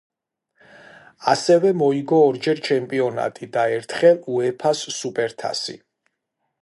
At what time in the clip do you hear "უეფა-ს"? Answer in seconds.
4.37-4.83